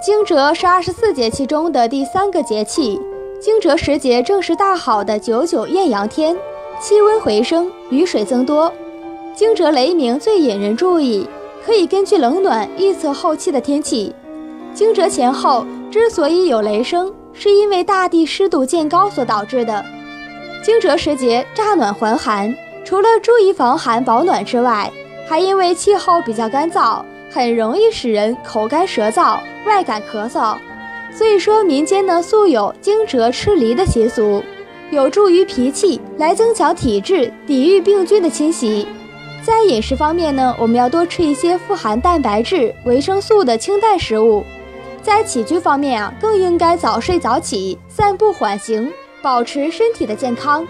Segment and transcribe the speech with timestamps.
[0.00, 3.00] 惊蛰是二十四节气中的第三个节气，
[3.40, 6.36] 惊蛰时节正是大好的九九艳阳天，
[6.80, 8.72] 气温回升，雨水增多。
[9.34, 11.28] 惊蛰雷鸣最引人注意，
[11.66, 14.14] 可以根据冷暖预测后期的天气。
[14.72, 19.84] 惊蛰前后之所以有雷声，是因为大地湿度渐高所导致的。
[20.62, 22.54] 惊蛰时节乍暖还寒，
[22.84, 24.88] 除了注意防寒保暖之外，
[25.28, 27.02] 还因为气候比较干燥。
[27.30, 30.56] 很容易使人口干舌燥、外感咳嗽，
[31.12, 34.42] 所以说民间呢素有惊蛰吃梨的习俗，
[34.90, 38.86] 有助于脾气来增强体质，抵御病菌的侵袭。
[39.42, 44.44] 在饮食方面呢，我们要多吃一些富含蛋白质、维生素的清淡食物。
[45.00, 48.92] 在起居方面啊，更应该早睡早起、散步缓行，
[49.22, 50.66] 保持身体的健康。